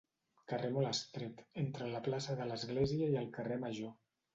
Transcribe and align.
Carrer 0.53 0.71
molt 0.77 0.89
estret, 0.93 1.45
entre 1.67 1.93
la 1.95 2.03
plaça 2.11 2.41
de 2.43 2.51
l'església 2.53 3.15
i 3.15 3.23
el 3.25 3.33
carrer 3.41 3.65
major. 3.71 3.99